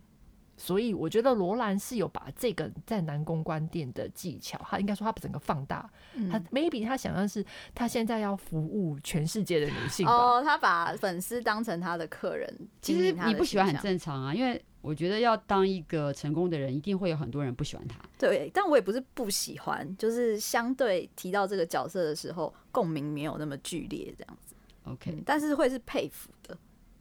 [0.62, 7.44] 所以我觉得罗兰是有把这个在南宫关店的技巧，他应该说他整个放大，嗯、他 maybe 他想象是
[7.74, 12.48] 他现在要服务全世界的女性哦，他把粉丝当成他的客人。
[12.80, 17.98] 其实你不喜欢很正常啊，因为我觉得要当一个成功的人，一定会有很多人不喜欢他。
[18.20, 24.54] 对，但我也不是不喜欢，就是相对提到这个角色的时候，共鸣没有那么剧烈，这样子。
[24.84, 26.56] OK，、嗯、但是会是佩服的，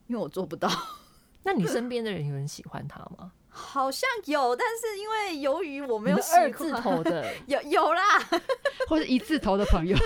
[0.06, 0.70] 因为我做不到。
[1.44, 3.32] 那你身边的人有人喜欢他吗？
[3.50, 8.02] 好像有，但是因为由于我没有二字头的， 有有啦，
[8.88, 9.96] 或者一字头的朋友，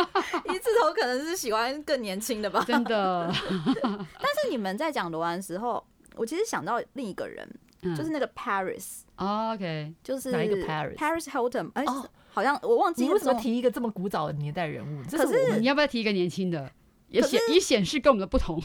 [0.52, 3.30] 一字头可能是喜欢更年轻的吧，真的。
[3.82, 5.84] 但是你们在讲罗兰时候，
[6.16, 7.48] 我其实想到另一个人，
[7.82, 9.02] 嗯、就是那个 Paris。
[9.16, 11.70] Oh, OK，就是哪一个 Paris？Paris Hilton。
[11.74, 13.04] 哎、哦，好像我忘记。
[13.04, 15.02] 你为什么提一个这么古早的年代人物？
[15.04, 16.70] 可是，是你要不要提一个年轻的？
[17.08, 18.60] 也显也显示跟我们的不同。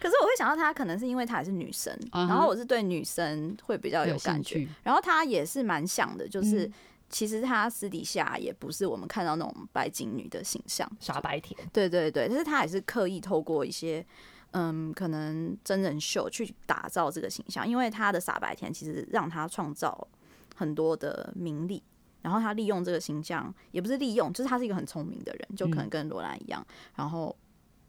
[0.00, 2.28] 可是我会想到她，可能是因为她也是女生，uh -huh.
[2.28, 4.66] 然后我是对女生会比较有感觉。
[4.82, 6.72] 然后她也是蛮像的，就是、嗯、
[7.08, 11.58] 其实她私底下也不是我们看到那种白金女的形象，傻白甜。
[11.72, 14.04] 对对对，但是她也是刻意透过一些
[14.52, 20.06] 嗯，可能真人秀去打造这个形象，因为她的傻白甜其实让她创造
[20.54, 21.82] 很多的名利。
[22.22, 27.36] 然后她利用这个形象，也不是利用，就是她是一个很聪明的人，就可能跟罗兰一样，嗯，然后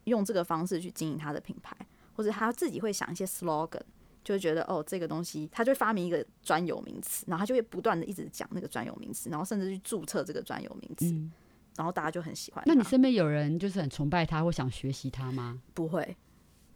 [0.08, 1.76] 用这个方式去经营他的品牌，
[2.14, 3.80] 或者他自己会想一些 slogan，
[4.24, 11.32] 就会觉得哦，这个东西，他就会发明一个专有名词，然后他就会不断的一直讲那个专有名词，然后甚至去注册这个专有名词，嗯，
[11.76, 12.64] 然后大家就很喜欢。
[12.66, 15.62] 那你身边有人就是很崇拜他或想学习他吗？
[15.74, 16.18] 不会。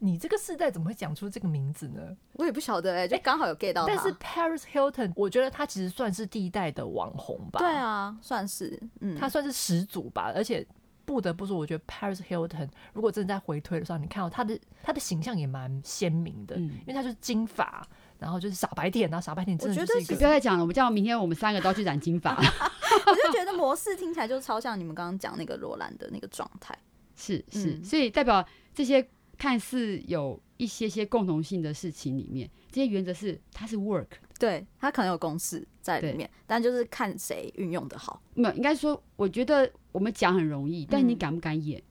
[0.04, 2.18] 你这个世代怎么会讲出这个名字呢？
[2.34, 3.94] 我也不晓得哎、欸，就刚好有 get 到、欸。
[3.96, 7.60] 但是 Paris Hilton，我觉得他其实算是第一代的网红吧。
[7.60, 10.32] 对啊，算是，嗯，他算是始祖吧。
[10.36, 10.66] 而且
[11.06, 17.86] 不得不说，我觉得 Paris Hilton 如果真的在回推的时候，你看到他的他的形象也蛮鲜明的、嗯，因为他就是金发，
[18.18, 20.16] 然后就是傻白甜，然后傻白甜真的就是一个。
[20.16, 22.36] 不要再讲了，我们这样明天我们三个都要去染金发。
[22.38, 26.78] 我就觉得模式听起来就超像你们刚刚讲那个罗兰的那个状态。
[27.16, 30.42] 是是、嗯，所以代表这些看似有。
[30.62, 38.22] 一些些共同性的事情里面，这些原则是它是 work，对，它可能有公式在里面，但就是看谁运用的好。
[38.34, 41.80] 没有，应该说，我觉得我们讲很容易，但你敢不敢演？
[41.80, 41.84] 嗯、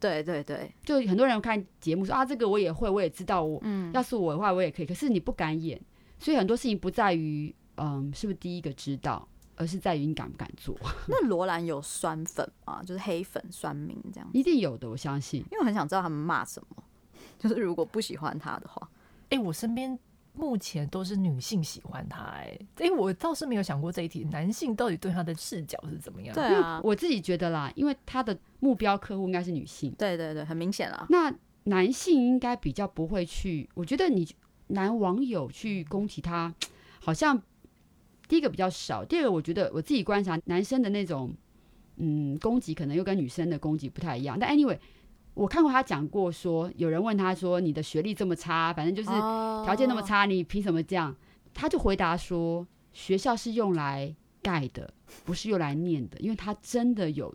[0.00, 4.86] 对对对，就很多人看节目说啊，这个我也会，我也知道我，我嗯，要是我的话，我也可以。
[4.86, 5.80] 可是你不敢演，
[6.18, 10.76] 所以很多事情不在于嗯是不是第一个知道，而是在于你敢不敢做。
[11.08, 16.84] 那罗兰有酸粉吗，就是黑粉酸民这样，一定有的，我相信，因为我很想知道他们骂什么。
[17.38, 18.88] 就是如果不喜欢他的话，
[19.30, 19.96] 哎、欸，我身边
[20.38, 26.32] 目前都是女性喜欢他、欸，哎，哎，我倒是没有想过这一题，男性到底对他的视角是怎么样？
[26.32, 31.06] 对啊，我自己觉得啦，因为他的目标客户应该是女性，对对对，很明显了。
[31.10, 34.26] 那男性应该比较不会去，我觉得你
[34.68, 36.54] 男网友去攻击他，
[37.02, 37.42] 好像
[38.28, 41.34] 第一个比较少，第二个我觉得我自己观察男生的那种，
[41.96, 44.78] 嗯，攻击可能又跟女生的攻击不太一样，但 anyway。
[45.38, 49.08] 我看过他讲过说，有人问他说：“你的学历这么差，反正就是
[49.64, 51.14] 条件那么差，你凭什么这样？”
[51.54, 54.92] 他就回答说：“学校是用来盖的，
[55.24, 57.28] 不是用来念的，因为他真的有，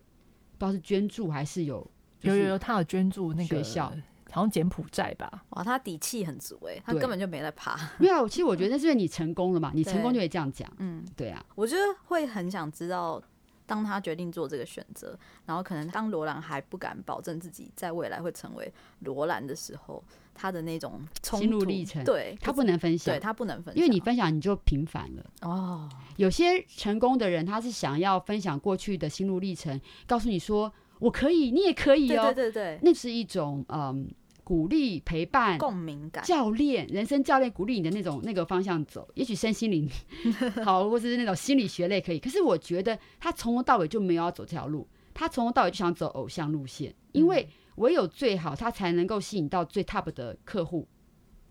[0.57, 1.89] 不知道是捐助还是有，
[2.21, 3.85] 有有有，他有捐助那个学校，
[4.31, 5.45] 好像柬埔寨吧？
[5.51, 7.79] 哇，他底气很足哎，他根本就没在怕。
[7.99, 10.69] 没有，其实我觉得那是因为你成功了嘛，你成功就可以这样讲。
[10.79, 13.23] 嗯，对啊，我觉得会很想知道。
[13.65, 25.25] 当他决定做这个选择，然后可能当罗兰还不敢保证自己在未来会成为罗兰的时候，他的那种心路历程，对他不能分享，对他不能分享，因为你分享你就平凡了。
[25.41, 32.33] 哦，有些成功的人，他是想要分享过去的心路历程，告诉你说我可以，你也可以哦。
[32.33, 34.09] 对对对对，那是一种嗯。
[34.43, 39.89] 鼓励、陪伴、共鸣感，教练、人生教练鼓励你的那种那个方向走，也许身心灵
[40.65, 42.19] 好，或者是那种心理学类可以。
[42.19, 50.87] 可是我觉得他从头到尾就没有要走这条路，他从头到尾就想走偶像路线，因为唯有最好，他才能够吸引到最 top 的客户。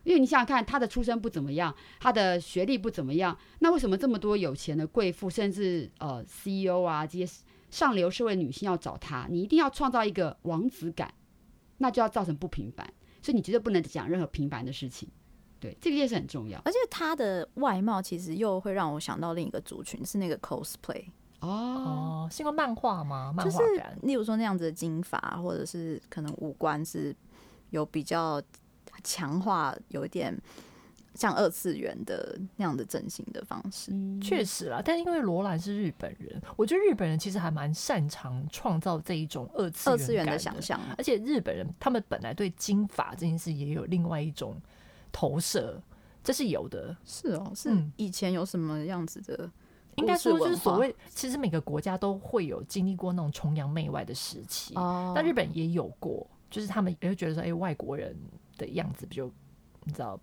[0.05, 9.29] 因为你想想看，他的出身不怎么样，他的学历不怎么样，那为什么这么多有钱的贵妇，甚至呃 CEO 啊这些上流社会女性要找他？
[9.31, 11.15] 你一定要创造一个王子感。
[11.83, 12.87] 那就要造成不平凡，
[13.21, 15.09] 所以你绝对不能讲任何平凡的事情。
[15.59, 16.61] 对，这个也是很重要。
[16.65, 21.05] 而且他的外貌其实又会让我想到另一个族群，是那个 cosplay
[21.41, 23.33] 哦，是因为漫画吗？
[23.37, 27.15] 漫画感，就是，例如说那样子的金发，或者是可能五官是
[27.71, 28.41] 有比较
[29.03, 30.41] 强化，有一点。
[31.15, 34.81] 像二次元的那样的整形的方式，嗯，确实啦。
[34.85, 40.81] 但因为罗兰是日本人，我觉得日本人其实还蛮擅长创造这一种二次元二次元的想象。
[40.97, 44.57] 而且日本人他们本来对金发这件事也有另外一种
[45.13, 45.81] 投射，
[46.25, 46.97] 这是有的。
[47.05, 49.51] 是哦，是以前有什么样子的？
[49.97, 54.75] 应该说就是所谓，其实每个国家都会有经历过那种崇洋媚外的时期。
[54.77, 58.17] 哦，但日本也有过，就是他们也会觉得说，哎、欸，外国人
[58.57, 59.31] 的样子比较，
[59.85, 60.19] 你知道。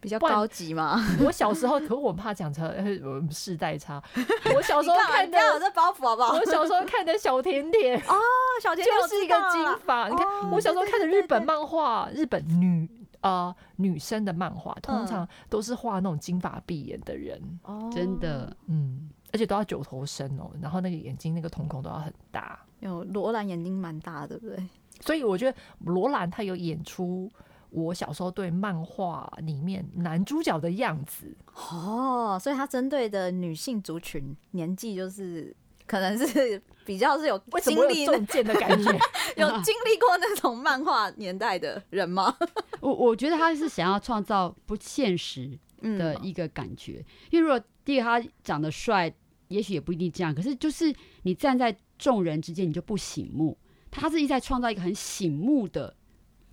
[0.00, 0.98] 比较高级嘛？
[1.24, 2.66] 我小时候，可我怕讲成
[3.02, 4.02] 我们世代差。
[4.54, 6.34] 我小时候看的有这包袱好不好？
[6.34, 8.14] 我小时候看的小甜甜哦，
[8.62, 10.08] 小甜甜就是一个金发。
[10.08, 12.88] 你看，我小时候看的日本漫画，日本女
[13.20, 17.40] 呃女生的漫画，通常都是画那种金发碧眼的人。
[17.64, 22.58] 哦，真的，嗯，而且都要九头身哦，然后那个眼睛那个瞳孔都要很大。
[22.80, 24.56] 有罗兰眼睛蛮大，对不对？
[25.00, 27.30] 所以我觉得罗兰她有演出。
[27.70, 31.36] 我小时候对漫画里面男主角的样子。
[31.54, 35.54] 哦，所以他针对的女性族群年纪就是
[35.86, 38.92] 可能是比较是有经历中箭的感觉，
[39.36, 42.36] 有经历过那种漫画年代的人吗？
[42.80, 49.12] 我我觉得他是想要创造不现实的一个感觉，因为如果第一个他长得帅，
[49.48, 53.56] 也许也不一定这样，可是就是你站在众人之间，你就不醒目。
[53.90, 55.92] 他是一直在创造一个很醒目的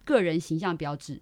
[0.07, 1.21] 个人形象标志，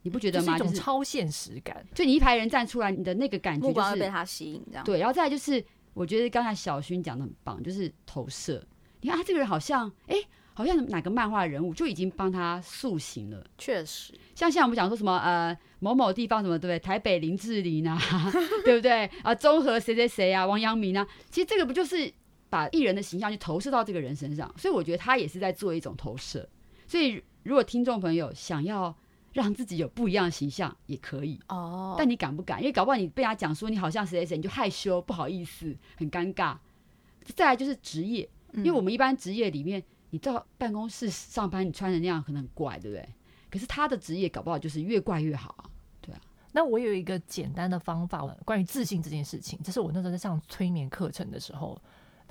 [0.00, 0.58] 你不觉得吗？
[0.58, 4.84] 就是一种超现实感，就你一排人站出来，你的那个感觉就是目光被他吸引，这样。
[4.84, 8.66] 对，然后再来就是，我觉得刚才小薰讲的很棒，就是投射。
[9.02, 10.16] 你看他这个人好像，哎，
[10.54, 13.44] 好像哪个漫画人物就已经帮他塑形了。
[13.58, 16.78] 确实，像现在我们讲说什么呃某某地方什么对不对？
[16.78, 18.00] 台北林志玲啊，
[18.64, 19.06] 对不对？
[19.22, 22.12] 啊，中和谁谁谁啊，王阳明啊，其实这个不就是？
[22.52, 26.46] 把艺人的形象去投射到这个人身上，所以我觉得他也是在做一种投射。
[26.92, 28.94] 所以如果听众朋友想要
[29.32, 31.94] 让自己有不一样的形象，也可以哦。
[31.96, 32.60] 但你敢不敢？
[32.60, 36.54] 因为搞不好你被他讲说你好像谁谁谁，你就害羞、不好意思、很尴尬。
[37.34, 43.08] 再来就是职业，因为我们一般职业里面，你到办公室上班，你穿的那样可能很怪，对不对？
[43.50, 45.64] 可是他的职业搞不好就是越怪越好啊，
[46.02, 46.20] 对啊。
[46.52, 51.80] 那我有一个简单的方法，关于自信这件事情，这是我那时候在上催眠课程的时候。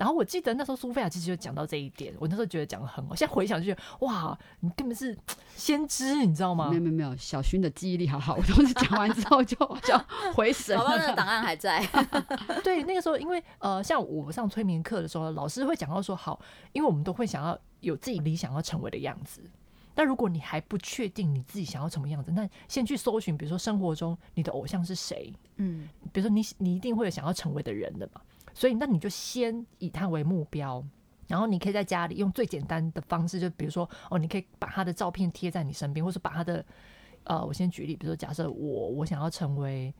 [0.02, 5.16] 然后我记得那时候苏菲亚其实就讲到这一点，我那时候觉得讲的很好，现在回想就觉得哇，你根本是
[5.54, 6.70] 先知，你知道吗？
[6.70, 9.96] 没有没有没有，小薰的记忆力好好，我当时讲完之后就 就
[10.34, 10.82] 回神了。
[10.82, 11.86] 宝宝那个档案还在。
[12.64, 16.40] 对，那个时候因为呃，像我上催眠课的时候，老师会讲到说，好，
[16.72, 19.40] 因为我们都会想要有自己理想要成为的样子。
[19.94, 25.32] 但如果你还不确定你自己想要什么样子，那先去搜寻，比如说生活中你的偶像是谁？
[25.58, 28.20] 嗯，比如说你你一定会有想要成为的人的嘛。
[28.54, 30.84] 所以，那你就先以他为目标，
[31.26, 36.64] 然后你可以在家里用最简单的方式，就比如说，哦，你可以把他的照片贴在你身边，或是把他的，
[37.24, 39.94] 呃，我先举例，比如说，假设我我想要成为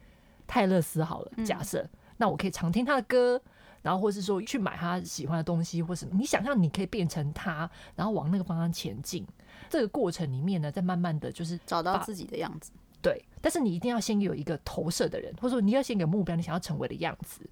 [0.46, 1.88] 泰勒斯好了，假设，
[2.18, 3.40] 那我可以常听他的歌，
[3.80, 9.26] 然后或是说去买他喜欢的东西，或什么你想象你可以变成他，然后往那个方向前进。
[9.70, 12.70] 这个过程里面呢，再慢慢的就是找到自己的样子。
[13.00, 17.48] 对，但是你一定要先有一个投射的人，或者说你要先有目标，你想要成为的样子。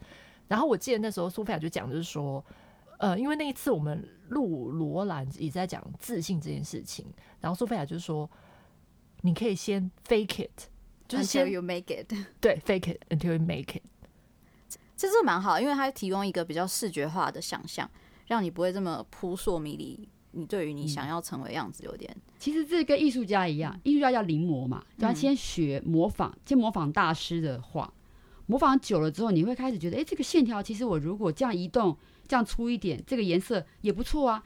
[0.50, 2.44] 然后我记得那时候苏菲亚就讲，就是说，
[2.98, 7.06] 呃，因为那一次我们录罗兰也在讲自信这件事情，
[7.40, 8.28] 然后苏菲亚就是说，
[9.20, 10.62] 你可以先 fake it，
[11.06, 13.82] 就是先 until you make it， 对，fake it until you make it，
[14.96, 17.88] 这这蛮好，因为它提供一个比较视觉化的想象，
[18.26, 20.08] 让你不会这么扑朔迷离。
[20.32, 27.92] 你对于你想要成为样子有点，其实这跟艺术家一样，艺术家叫临摹嘛，就要先学模仿，先模仿大师的画。
[28.50, 34.42] 模仿久了之后，你会开始觉得，哎，这个线条其实我如果这样移动，这样粗一点，这个颜色也不错啊，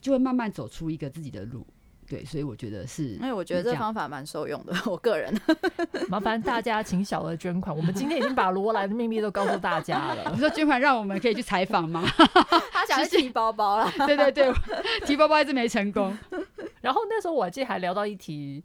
[0.00, 1.66] 就会慢慢走出一个自己的路。
[2.08, 4.72] 对，所以我觉得是，因为我觉得这方法蛮受用的。
[4.86, 5.36] 我个人，
[6.08, 7.76] 麻烦大家请小额捐款。
[7.76, 10.30] 我们今天已经把罗兰的秘密都告诉大家了。
[10.32, 12.04] 你说捐款让我们可以去采访吗？
[12.70, 13.90] 他想去提包包了。
[14.06, 14.52] 对对对，
[15.04, 16.16] 提包包一直没成功。
[16.80, 18.62] 然后那时候我记得还聊到一题，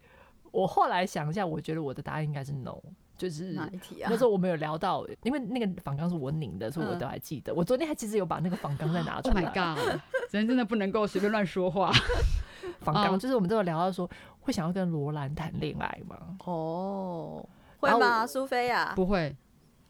[0.52, 2.78] 我后来想一下，我觉得我的答案应该是 no。
[3.22, 4.10] 就是哪一题啊？
[4.10, 7.54] 那时候我们有聊到，因为那个仿纲是我拧的，所以我都还记得。
[7.54, 9.44] 我昨天还其实有把那个仿纲再拿出来。
[9.44, 10.02] Oh my god！
[10.32, 11.92] 人真的不能够随便乱说话。
[12.82, 16.18] 仿纲就是我们都有聊到说，会想要跟罗兰谈恋爱吗？
[16.46, 17.48] 哦，
[17.80, 18.26] 会吗？
[18.26, 19.36] 苏菲亚不会，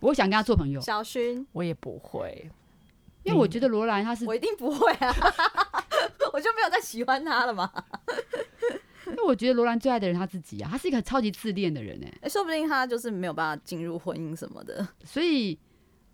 [0.01, 0.81] 我想跟他做朋友。
[0.81, 2.51] 小薰我也不会，
[3.23, 5.15] 因为我觉得罗兰他是我一定不会啊，
[6.33, 7.71] 我就没有再喜欢他了嘛。
[9.11, 14.87] 因为我觉得罗兰最爱的人他自己啊，他是一个超级自恋的人哎、欸，说不定他就是没有办法进入婚姻什么的。
[15.03, 15.57] 所以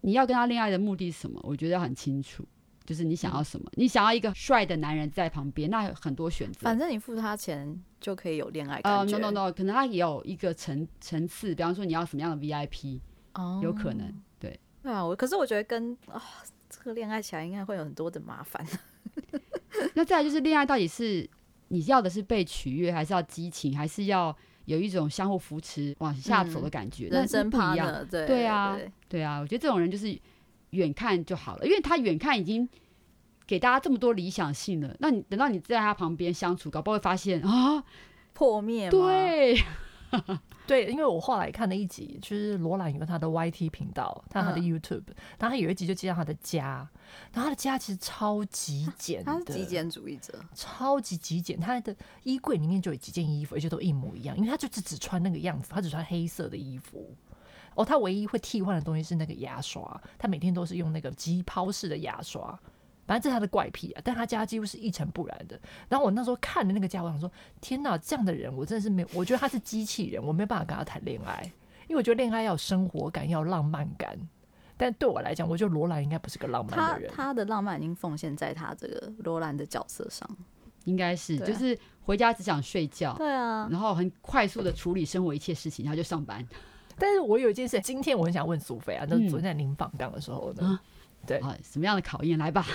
[0.02, 1.40] 你要跟他恋爱的目的是什么？
[1.44, 2.46] 我觉得要很清楚，
[2.86, 3.66] 就是你想要什么。
[3.70, 6.60] 嗯、你想要一个帅的男人在旁边，那有很多选择。
[6.62, 9.16] 反正你付他钱就可以有恋爱感觉。
[9.16, 13.00] 哦、uh, no no no，可能他也有一个层层次，比方说你要什么样的 VIP，
[13.34, 14.60] 哦，有可能对。
[14.82, 16.22] 对啊，我可是我觉得跟啊、哦、
[16.70, 18.66] 这个恋爱起来应该会有很多的麻烦。
[19.94, 21.30] 那再来就是恋爱到底是？
[21.70, 27.08] 你要的是被取悦，还是要激情，还是要有一种相互扶持往下走的感觉？
[27.08, 29.40] 嗯、人生不一样，对对啊，对，对啊。
[29.40, 30.18] 我觉得这种人就是
[30.72, 32.68] 远看就好了，因为他远看已经
[33.46, 34.96] 给大家这么多理想性了。
[35.00, 37.84] 那你等到你在他旁边相处，搞不好会发现啊，
[38.34, 38.90] 破灭。
[38.90, 39.58] 对。
[40.68, 45.04] 对，因为我后来看了一集，就是罗兰有他的 YT 频道，他他的 YouTube，
[45.40, 46.90] 然后他有一集就介绍他的家，
[47.32, 57.16] 然后他的家其实超级简，他是极简主义者，超级极简，他的衣柜里面就有几件衣服，而且都一模一样，因为他就只只穿那个样子，他只穿黑色的衣服。
[57.76, 62.60] 哦，他唯一会替换的东西是那个牙刷，他每天都是用那个急抛式的牙刷。
[63.08, 64.02] 反正这是他的怪癖啊。
[64.04, 65.60] 但他家几乎是一尘不染的。
[65.90, 67.32] 然后我那时候看的那个家，我想说：
[67.62, 71.42] 天哪，这样的人我真的是没有，我觉得他是机器人，我没有办法跟他谈恋爱，
[71.88, 74.16] 因为我觉得恋爱要有生活感，要有浪漫感。
[74.80, 77.10] 但对我来讲，我觉得罗兰应该不是个浪漫的人。
[77.10, 80.30] 他他的浪漫已经奉献在他这个罗兰的角色上，
[80.84, 86.46] 应该是、啊、就是回家只想睡觉，对啊，然后很快速的处理生活一切事情，然后就上班。
[87.00, 90.80] 但是我有一件事，今天我很想问苏菲啊，就是昨天在您访港的时候呢，嗯、
[91.26, 92.66] 对，什么样的考验来吧？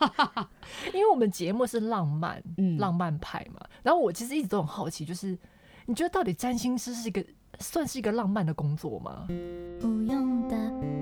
[0.92, 3.60] 因为我们节目是浪漫，嗯，浪漫派嘛。
[3.82, 5.38] 然后我其实一直都很好奇，就是
[5.86, 7.24] 你觉得到底占星师是一个
[7.58, 9.26] 算是一个浪漫的工作吗？
[9.80, 10.93] 不用的。